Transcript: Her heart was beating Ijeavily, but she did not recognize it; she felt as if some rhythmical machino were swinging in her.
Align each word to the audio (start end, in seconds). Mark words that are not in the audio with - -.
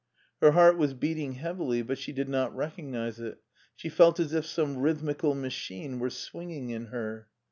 Her 0.39 0.53
heart 0.53 0.79
was 0.79 0.95
beating 0.95 1.35
Ijeavily, 1.35 1.85
but 1.85 1.99
she 1.99 2.11
did 2.11 2.27
not 2.27 2.55
recognize 2.55 3.19
it; 3.19 3.37
she 3.75 3.87
felt 3.87 4.19
as 4.19 4.33
if 4.33 4.47
some 4.47 4.79
rhythmical 4.79 5.35
machino 5.35 5.99
were 5.99 6.09
swinging 6.09 6.71
in 6.71 6.87
her. 6.87 7.27